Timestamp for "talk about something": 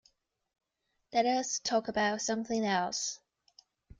1.59-2.65